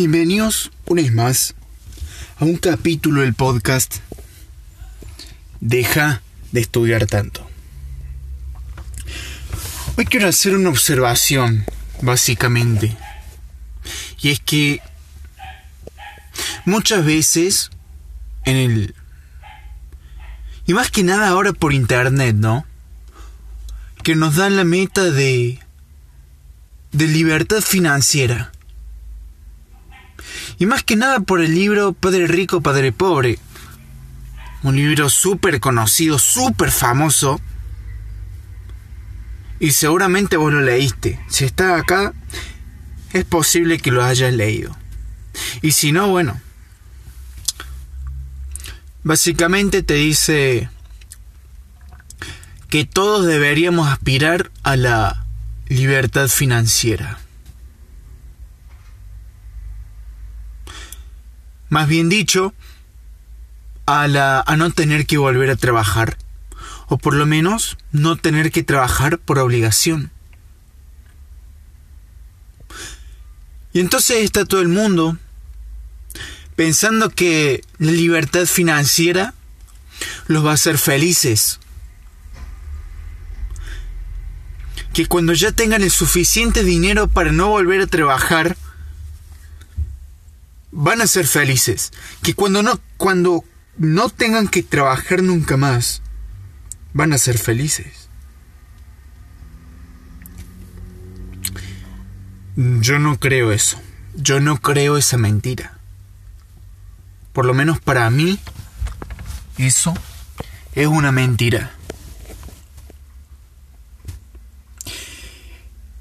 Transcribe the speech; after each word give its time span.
Bienvenidos 0.00 0.70
una 0.86 1.02
vez 1.02 1.12
más 1.12 1.54
a 2.38 2.46
un 2.46 2.56
capítulo 2.56 3.20
del 3.20 3.34
podcast 3.34 3.96
Deja 5.60 6.22
de 6.52 6.62
estudiar 6.62 7.04
tanto. 7.04 7.46
Hoy 9.98 10.06
quiero 10.06 10.26
hacer 10.26 10.56
una 10.56 10.70
observación, 10.70 11.66
básicamente. 12.00 12.96
Y 14.22 14.30
es 14.30 14.40
que 14.40 14.80
muchas 16.64 17.04
veces 17.04 17.68
en 18.46 18.56
el... 18.56 18.94
Y 20.66 20.72
más 20.72 20.90
que 20.90 21.04
nada 21.04 21.28
ahora 21.28 21.52
por 21.52 21.74
internet, 21.74 22.34
¿no? 22.34 22.64
Que 24.02 24.14
nos 24.14 24.36
dan 24.36 24.56
la 24.56 24.64
meta 24.64 25.10
de... 25.10 25.58
de 26.90 27.06
libertad 27.06 27.60
financiera. 27.60 28.50
Y 30.60 30.66
más 30.66 30.84
que 30.84 30.94
nada 30.94 31.20
por 31.20 31.40
el 31.40 31.54
libro 31.54 31.94
Padre 31.94 32.26
Rico, 32.26 32.60
Padre 32.60 32.92
Pobre. 32.92 33.38
Un 34.62 34.76
libro 34.76 35.08
súper 35.08 35.58
conocido, 35.58 36.18
súper 36.18 36.70
famoso. 36.70 37.40
Y 39.58 39.70
seguramente 39.70 40.36
vos 40.36 40.52
lo 40.52 40.60
leíste. 40.60 41.18
Si 41.28 41.46
está 41.46 41.78
acá, 41.78 42.12
es 43.14 43.24
posible 43.24 43.78
que 43.78 43.90
lo 43.90 44.04
hayas 44.04 44.34
leído. 44.34 44.76
Y 45.62 45.72
si 45.72 45.92
no, 45.92 46.08
bueno. 46.08 46.38
Básicamente 49.02 49.82
te 49.82 49.94
dice 49.94 50.68
que 52.68 52.84
todos 52.84 53.24
deberíamos 53.24 53.88
aspirar 53.88 54.50
a 54.62 54.76
la 54.76 55.24
libertad 55.68 56.28
financiera. 56.28 57.18
Más 61.70 61.88
bien 61.88 62.08
dicho, 62.08 62.52
a, 63.86 64.06
la, 64.06 64.44
a 64.46 64.56
no 64.56 64.70
tener 64.70 65.06
que 65.06 65.18
volver 65.18 65.50
a 65.50 65.56
trabajar. 65.56 66.18
O 66.88 66.98
por 66.98 67.14
lo 67.14 67.24
menos 67.24 67.78
no 67.92 68.16
tener 68.16 68.50
que 68.52 68.62
trabajar 68.62 69.18
por 69.18 69.38
obligación. 69.38 70.10
Y 73.72 73.80
entonces 73.80 74.18
está 74.24 74.44
todo 74.44 74.60
el 74.60 74.68
mundo 74.68 75.16
pensando 76.56 77.08
que 77.08 77.62
la 77.78 77.92
libertad 77.92 78.46
financiera 78.46 79.32
los 80.26 80.44
va 80.44 80.50
a 80.50 80.54
hacer 80.54 80.76
felices. 80.76 81.60
Que 84.92 85.06
cuando 85.06 85.32
ya 85.32 85.52
tengan 85.52 85.82
el 85.82 85.90
suficiente 85.90 86.64
dinero 86.64 87.06
para 87.06 87.30
no 87.30 87.48
volver 87.48 87.80
a 87.80 87.86
trabajar, 87.86 88.56
van 90.70 91.00
a 91.00 91.06
ser 91.06 91.26
felices. 91.26 91.92
Que 92.22 92.34
cuando 92.34 92.62
no, 92.62 92.80
cuando 92.96 93.44
no 93.76 94.08
tengan 94.08 94.48
que 94.48 94.62
trabajar 94.62 95.22
nunca 95.22 95.56
más, 95.56 96.02
van 96.92 97.12
a 97.12 97.18
ser 97.18 97.38
felices. 97.38 98.08
Yo 102.56 102.98
no 102.98 103.18
creo 103.18 103.52
eso. 103.52 103.80
Yo 104.14 104.40
no 104.40 104.60
creo 104.60 104.96
esa 104.96 105.16
mentira. 105.16 105.78
Por 107.32 107.46
lo 107.46 107.54
menos 107.54 107.80
para 107.80 108.10
mí, 108.10 108.38
eso 109.56 109.94
es 110.74 110.86
una 110.86 111.12
mentira. 111.12 111.72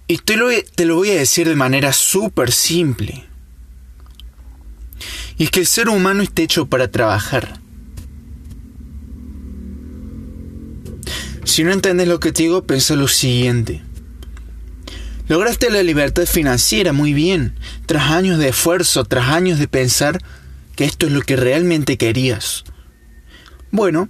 Y 0.07 0.17
te 0.17 0.37
lo, 0.37 0.47
te 0.75 0.85
lo 0.85 0.95
voy 0.95 1.11
a 1.11 1.15
decir 1.15 1.47
de 1.47 1.55
manera 1.55 1.93
súper 1.93 2.51
simple. 2.51 3.28
Y 5.39 5.47
que 5.47 5.61
el 5.61 5.65
ser 5.65 5.89
humano 5.89 6.21
está 6.21 6.43
hecho 6.43 6.67
para 6.67 6.91
trabajar. 6.91 7.59
Si 11.45 11.64
no 11.64 11.73
entiendes 11.73 12.08
lo 12.08 12.19
que 12.19 12.31
te 12.31 12.43
digo, 12.43 12.64
piensa 12.64 12.95
lo 12.95 13.08
siguiente. 13.08 13.81
Lograste 15.27 15.69
la 15.71 15.81
libertad 15.81 16.25
financiera 16.25 16.93
muy 16.93 17.14
bien, 17.14 17.55
tras 17.86 18.11
años 18.11 18.37
de 18.37 18.49
esfuerzo, 18.49 19.05
tras 19.05 19.30
años 19.30 19.59
de 19.59 19.67
pensar 19.67 20.19
que 20.75 20.86
esto 20.86 21.08
es 21.08 21.11
lo 21.11 21.21
que 21.21 21.36
realmente 21.36 21.97
querías. 21.97 22.64
Bueno, 23.71 24.09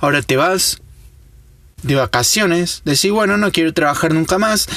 ahora 0.00 0.22
te 0.22 0.36
vas 0.36 0.80
de 1.82 1.94
vacaciones, 1.94 2.82
decís, 2.84 3.10
bueno, 3.10 3.36
no 3.36 3.52
quiero 3.52 3.72
trabajar 3.74 4.12
nunca 4.12 4.38
más, 4.38 4.68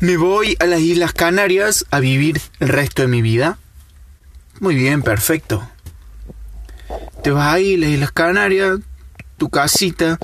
me 0.00 0.16
voy 0.16 0.56
a 0.60 0.66
las 0.66 0.80
Islas 0.80 1.12
Canarias 1.12 1.84
a 1.90 2.00
vivir 2.00 2.40
el 2.60 2.68
resto 2.68 3.02
de 3.02 3.08
mi 3.08 3.20
vida. 3.20 3.58
Muy 4.60 4.74
bien, 4.74 5.02
perfecto. 5.02 5.68
Te 7.22 7.30
vas 7.30 7.54
ahí 7.54 7.76
las 7.76 7.90
Islas 7.90 8.10
Canarias, 8.10 8.80
tu 9.36 9.50
casita, 9.50 10.18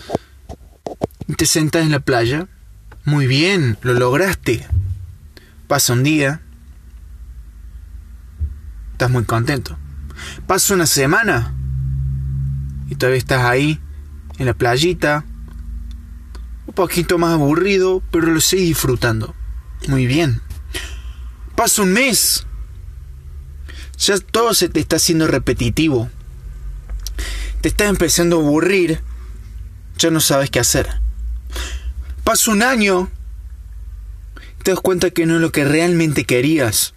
y 1.28 1.34
te 1.34 1.47
sentas 1.47 1.83
en 1.83 1.93
la 1.93 2.00
playa. 2.00 2.49
Muy 3.05 3.27
bien, 3.28 3.78
lo 3.83 3.95
lograste. 3.95 4.67
Pasa 5.69 5.93
un 5.93 6.03
día. 6.03 6.41
Estás 8.93 9.11
muy 9.11 9.25
contento. 9.25 9.78
Pasa 10.47 10.75
una 10.75 10.87
semana. 10.87 11.55
Y 12.89 12.97
todavía 12.97 13.19
estás 13.19 13.45
ahí, 13.45 13.78
en 14.39 14.47
la 14.47 14.55
playita. 14.55 15.25
Un 16.66 16.75
poquito 16.75 17.19
más 17.19 17.34
aburrido, 17.34 18.03
pero 18.11 18.27
lo 18.27 18.41
sigues 18.41 18.69
disfrutando. 18.69 19.34
Muy 19.87 20.06
bien. 20.06 20.41
Pasa 21.55 21.83
un 21.83 21.93
mes. 21.93 22.47
Ya 23.99 24.19
todo 24.19 24.55
se 24.55 24.69
te 24.69 24.81
está 24.81 24.97
haciendo 24.97 25.27
repetitivo. 25.27 26.10
Te 27.60 27.69
estás 27.69 27.88
empezando 27.88 28.37
a 28.37 28.41
aburrir. 28.41 29.00
Ya 29.99 30.10
no 30.10 30.21
sabes 30.21 30.50
qué 30.50 30.60
hacer. 30.60 30.88
Pasa 32.25 32.50
un 32.50 32.62
año. 32.62 33.10
Te 34.62 34.72
das 34.72 34.81
cuenta 34.81 35.10
que 35.10 35.27
no 35.27 35.37
es 35.37 35.41
lo 35.41 35.53
que 35.53 35.65
realmente 35.65 36.25
querías. 36.25 36.94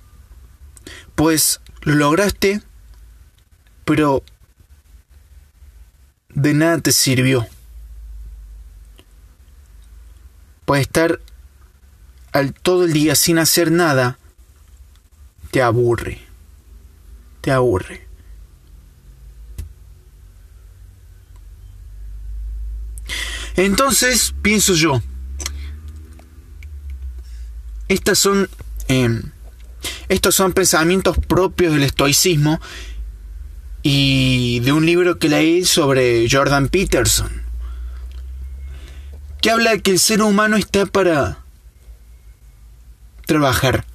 Pues 1.15 1.61
lo 1.81 1.95
lograste, 1.95 2.61
pero 3.85 4.23
de 6.29 6.53
nada 6.53 6.79
te 6.79 6.91
sirvió. 6.91 7.47
Puedes 10.65 10.85
estar 10.85 11.21
al 12.33 12.53
todo 12.53 12.83
el 12.83 12.93
día 12.93 13.15
sin 13.15 13.39
hacer 13.39 13.71
nada, 13.71 14.19
te 15.51 15.61
aburre. 15.61 16.26
Aburre. 17.51 18.07
Entonces, 23.55 24.35
pienso 24.43 24.73
yo, 24.75 25.01
estas 27.87 28.19
son, 28.19 28.49
em, 28.87 29.31
estos 30.09 30.35
son 30.35 30.53
pensamientos 30.53 31.17
propios 31.17 31.73
del 31.73 31.83
estoicismo 31.83 32.61
y 33.81 34.59
de 34.59 34.73
un 34.73 34.85
libro 34.85 35.17
que 35.17 35.29
leí 35.29 35.65
sobre 35.65 36.27
Jordan 36.29 36.67
Peterson, 36.67 37.31
que 39.41 39.49
habla 39.49 39.71
de 39.71 39.81
que 39.81 39.91
el 39.91 39.99
ser 39.99 40.21
humano 40.21 40.55
está 40.55 40.85
para 40.85 41.39
trabajar, 43.25 43.85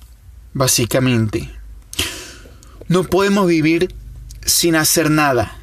básicamente. 0.54 1.61
No 2.88 3.04
podemos 3.04 3.46
vivir 3.46 3.94
sin 4.44 4.76
hacer 4.76 5.10
nada, 5.10 5.56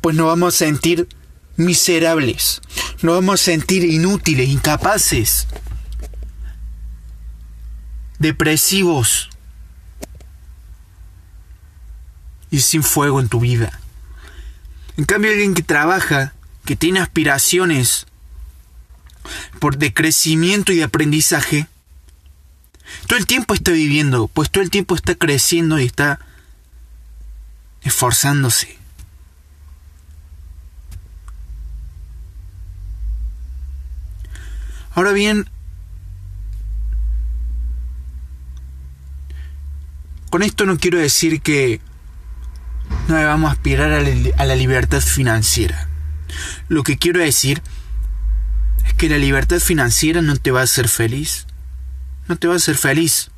pues 0.00 0.16
nos 0.16 0.26
vamos 0.26 0.54
a 0.54 0.58
sentir 0.58 1.08
miserables, 1.56 2.60
nos 3.02 3.14
vamos 3.14 3.40
a 3.40 3.44
sentir 3.44 3.84
inútiles, 3.84 4.48
incapaces 4.48 5.46
depresivos 8.18 9.30
y 12.50 12.60
sin 12.60 12.82
fuego 12.82 13.20
en 13.20 13.28
tu 13.28 13.40
vida. 13.40 13.78
En 14.96 15.04
cambio, 15.04 15.30
alguien 15.30 15.54
que 15.54 15.62
trabaja, 15.62 16.32
que 16.64 16.76
tiene 16.76 17.00
aspiraciones 17.00 18.06
por 19.58 19.76
de 19.76 19.92
crecimiento 19.92 20.72
y 20.72 20.76
de 20.76 20.84
aprendizaje, 20.84 21.66
todo 23.06 23.18
el 23.18 23.26
tiempo 23.26 23.54
está 23.54 23.72
viviendo, 23.72 24.28
pues 24.28 24.50
todo 24.50 24.62
el 24.62 24.70
tiempo 24.70 24.94
está 24.94 25.14
creciendo 25.14 25.78
y 25.78 25.84
está 25.84 26.20
esforzándose. 27.82 28.78
Ahora 34.94 35.12
bien, 35.12 35.48
Con 40.36 40.42
esto 40.42 40.66
no 40.66 40.76
quiero 40.76 40.98
decir 40.98 41.40
que 41.40 41.80
no 43.08 43.16
debamos 43.16 43.50
aspirar 43.50 43.90
a 43.92 44.02
la, 44.02 44.10
a 44.36 44.44
la 44.44 44.56
libertad 44.56 45.00
financiera. 45.00 45.88
Lo 46.68 46.82
que 46.82 46.98
quiero 46.98 47.20
decir 47.20 47.62
es 48.86 48.92
que 48.92 49.08
la 49.08 49.18
libertad 49.18 49.60
financiera 49.60 50.20
no 50.20 50.36
te 50.36 50.50
va 50.50 50.60
a 50.60 50.64
hacer 50.64 50.88
feliz. 50.88 51.45
No 52.28 52.36
te 52.36 52.46
va 52.48 52.54
a 52.54 52.56
hacer 52.56 52.76
feliz. 52.76 53.30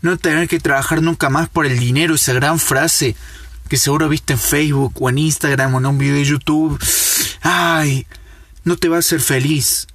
No 0.00 0.16
tener 0.16 0.48
que 0.48 0.60
trabajar 0.60 1.02
nunca 1.02 1.28
más 1.28 1.48
por 1.48 1.66
el 1.66 1.78
dinero, 1.78 2.14
esa 2.14 2.32
gran 2.32 2.58
frase 2.58 3.16
que 3.68 3.76
seguro 3.76 4.08
viste 4.08 4.32
en 4.32 4.38
Facebook 4.38 4.94
o 5.00 5.10
en 5.10 5.18
Instagram 5.18 5.74
o 5.74 5.78
en 5.78 5.86
un 5.86 5.98
video 5.98 6.14
de 6.14 6.24
YouTube. 6.24 6.78
Ay, 7.42 8.06
no 8.64 8.76
te 8.76 8.88
va 8.88 8.96
a 8.96 9.00
hacer 9.00 9.20
feliz. 9.20 9.86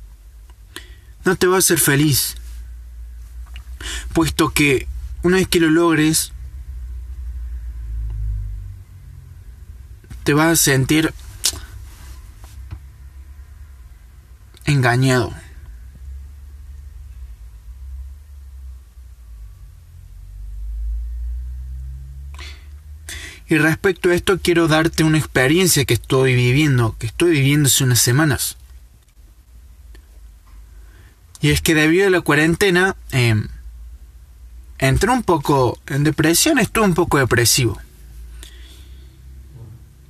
No 1.25 1.35
te 1.35 1.47
va 1.47 1.55
a 1.55 1.59
hacer 1.59 1.79
feliz. 1.79 2.35
Puesto 4.13 4.49
que 4.49 4.87
una 5.23 5.37
vez 5.37 5.47
que 5.47 5.59
lo 5.59 5.69
logres, 5.69 6.33
te 10.23 10.33
vas 10.33 10.47
a 10.47 10.55
sentir 10.55 11.13
engañado. 14.65 15.33
Y 23.49 23.57
respecto 23.57 24.09
a 24.09 24.15
esto 24.15 24.39
quiero 24.39 24.67
darte 24.67 25.03
una 25.03 25.17
experiencia 25.17 25.85
que 25.85 25.95
estoy 25.95 26.33
viviendo, 26.33 26.95
que 26.97 27.07
estoy 27.07 27.31
viviendo 27.31 27.67
hace 27.67 27.83
unas 27.83 27.99
semanas. 27.99 28.57
Y 31.41 31.51
es 31.51 31.61
que 31.61 31.75
debido 31.75 32.07
a 32.07 32.09
la 32.09 32.21
cuarentena, 32.21 32.95
eh, 33.11 33.35
entré 34.77 35.09
un 35.09 35.23
poco 35.23 35.77
en 35.87 36.05
depresión, 36.05 36.57
estuve 36.57 36.85
un 36.85 36.93
poco 36.93 37.17
depresivo. 37.17 37.79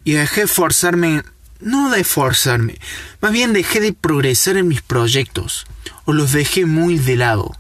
Y 0.04 0.12
dejé 0.14 0.42
de 0.42 0.48
forzarme, 0.48 1.24
no 1.60 1.90
de 1.90 2.04
forzarme, 2.04 2.78
más 3.20 3.32
bien 3.32 3.54
dejé 3.54 3.80
de 3.80 3.94
progresar 3.94 4.58
en 4.58 4.68
mis 4.68 4.82
proyectos, 4.82 5.66
o 6.06 6.14
los 6.14 6.34
dejé 6.34 6.66
muy 6.66 7.00
de 7.00 7.16
lado. 7.16 7.58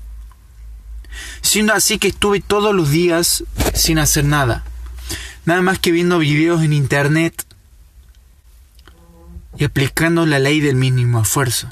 Siendo 1.42 1.74
así 1.74 1.98
que 1.98 2.10
estuve 2.10 2.42
todos 2.42 2.76
los 2.76 2.92
días 2.92 3.44
sin 3.74 3.98
hacer 3.98 4.26
nada 4.26 4.64
nada 5.46 5.62
más 5.62 5.80
que 5.80 5.92
viendo 5.92 6.20
videos 6.20 6.64
en 6.64 6.74
internet 6.74 7.46
y 9.58 9.66
aplicando 9.66 10.26
la 10.26 10.40
ley 10.40 10.60
del 10.60 10.76
mínimo 10.76 11.22
esfuerzo. 11.22 11.70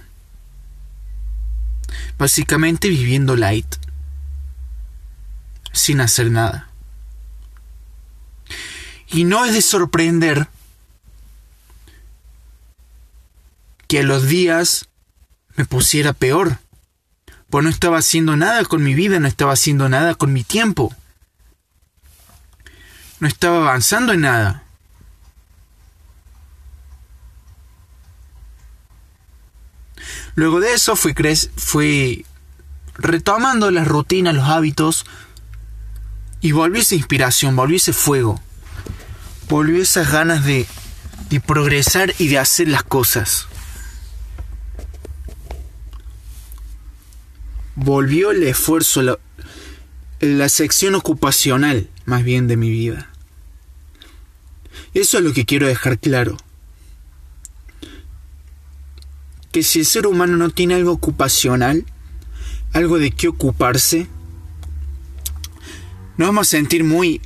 Básicamente 2.18 2.90
viviendo 2.90 3.36
light, 3.36 3.76
sin 5.72 6.02
hacer 6.02 6.32
nada. 6.32 6.70
Y 9.08 9.24
no 9.24 9.46
es 9.46 9.54
de 9.54 9.62
sorprender 9.62 10.48
que 13.88 14.00
a 14.00 14.04
los 14.04 14.28
días 14.28 14.88
me 15.56 15.66
pusiera 15.66 16.14
peor, 16.14 16.60
pues 17.50 17.64
no 17.64 17.70
estaba 17.70 17.98
haciendo 17.98 18.38
nada 18.38 18.64
con 18.64 18.84
mi 18.84 18.94
vida, 18.94 19.20
no 19.20 19.28
estaba 19.28 19.54
haciendo 19.54 19.90
nada 19.90 20.16
con 20.16 20.32
mi 20.32 20.44
tiempo 20.44 20.96
no 23.22 23.28
estaba 23.28 23.58
avanzando 23.58 24.14
en 24.14 24.22
nada. 24.22 24.64
Luego 30.34 30.60
de 30.60 30.74
eso 30.74 30.96
fui, 30.96 31.14
fui 31.56 32.26
retomando 32.96 33.70
las 33.70 33.88
rutinas, 33.88 34.34
los 34.34 34.50
hábitos, 34.50 35.06
y 36.42 36.52
volvió 36.52 36.82
esa 36.82 36.96
inspiración, 36.96 37.56
volvió 37.56 37.78
ese 37.78 37.94
fuego, 37.94 38.42
volvió 39.48 39.84
esas 39.84 40.12
ganas 40.12 40.44
de, 40.44 40.66
progresar 41.46 42.16
y 42.18 42.28
de 42.28 42.40
hacer 42.40 42.70
las 42.70 42.84
cosas. 42.84 43.48
Volvió 47.76 48.32
el 48.32 48.42
esfuerzo, 48.44 49.20
la 50.20 50.50
sección 50.50 50.96
ocupacional 50.96 51.88
más 52.06 52.24
bien 52.24 52.48
de 52.48 52.58
mi 52.58 52.72
vida. 52.72 53.11
Eso 54.94 55.18
es 55.18 55.24
lo 55.24 55.34
que 55.34 55.46
quiero 55.46 55.68
dejar 55.68 56.00
claro. 56.00 56.38
Que 59.52 59.64
si 59.64 59.80
el 59.80 59.86
ser 59.86 60.08
humano 60.08 60.38
no 60.38 60.50
tiene 60.50 60.76
algo 60.76 60.92
ocupacional, 60.92 61.86
algo 62.74 63.00
de 63.00 63.12
qué 63.12 63.28
ocuparse, 63.28 64.08
nos 66.18 66.30
vamos 66.30 66.48
a 66.48 66.52
sentir 66.52 66.84
muy 66.84 67.22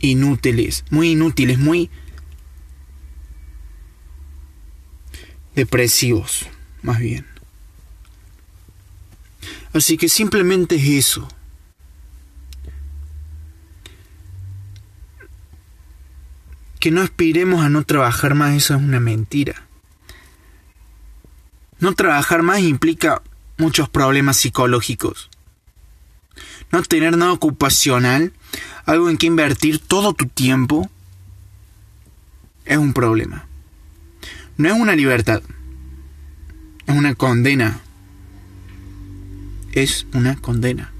inútiles, 0.00 0.84
muy 0.90 1.10
inútiles, 1.10 1.58
muy 1.58 1.90
depresivos, 5.54 6.46
más 6.82 6.98
bien. 6.98 7.26
Así 9.72 9.96
que 9.96 10.08
simplemente 10.08 10.76
es 10.76 11.06
eso. 11.06 11.28
Que 16.82 16.90
no 16.90 17.00
aspiremos 17.00 17.64
a 17.64 17.68
no 17.68 17.84
trabajar 17.84 18.34
más, 18.34 18.56
eso 18.56 18.74
es 18.74 18.82
una 18.82 18.98
mentira. 18.98 19.68
No 21.78 21.94
trabajar 21.94 22.42
más 22.42 22.58
implica 22.58 23.22
muchos 23.56 23.88
problemas 23.88 24.38
psicológicos. 24.38 25.30
No 26.72 26.82
tener 26.82 27.16
nada 27.16 27.30
ocupacional, 27.30 28.32
algo 28.84 29.10
en 29.10 29.16
que 29.16 29.28
invertir 29.28 29.78
todo 29.78 30.12
tu 30.12 30.26
tiempo, 30.26 30.90
es 32.64 32.78
un 32.78 32.92
problema. 32.94 33.46
No 34.56 34.68
es 34.68 34.74
una 34.74 34.96
libertad, 34.96 35.40
es 36.88 36.96
una 36.96 37.14
condena. 37.14 37.80
Es 39.70 40.04
una 40.14 40.34
condena. 40.34 40.92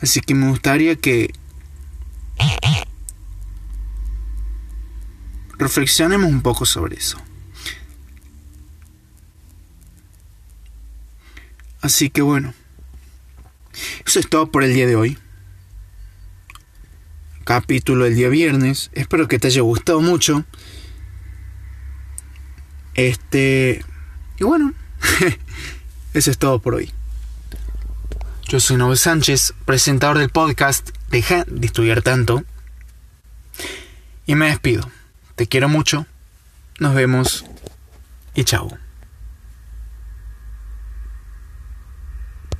Así 0.00 0.20
que 0.20 0.36
me 0.36 0.48
gustaría 0.48 0.94
que 0.94 1.32
Reflexionemos 5.60 6.32
un 6.32 6.40
poco 6.40 6.64
sobre 6.64 6.96
eso. 6.96 7.18
Así 11.82 12.08
que 12.08 12.22
bueno, 12.22 12.54
eso 14.06 14.20
es 14.20 14.30
todo 14.30 14.50
por 14.50 14.64
el 14.64 14.72
día 14.72 14.86
de 14.86 14.96
hoy. 14.96 15.18
Capítulo 17.44 18.04
del 18.04 18.14
día 18.14 18.30
viernes. 18.30 18.90
Espero 18.94 19.28
que 19.28 19.38
te 19.38 19.48
haya 19.48 19.60
gustado 19.60 20.00
mucho. 20.00 20.46
Este. 22.94 23.84
Y 24.38 24.44
bueno, 24.44 24.72
eso 26.14 26.30
es 26.30 26.38
todo 26.38 26.60
por 26.60 26.76
hoy. 26.76 26.90
Yo 28.48 28.60
soy 28.60 28.78
Noel 28.78 28.96
Sánchez, 28.96 29.52
presentador 29.66 30.16
del 30.16 30.30
podcast 30.30 30.88
Deja 31.10 31.44
de 31.46 31.66
estudiar 31.66 32.00
tanto. 32.00 32.44
Y 34.24 34.36
me 34.36 34.46
despido. 34.46 34.90
Te 35.40 35.46
quiero 35.46 35.70
mucho. 35.70 36.04
Nos 36.80 36.94
vemos 36.94 37.46
y 38.34 38.44
chao. 38.44 38.76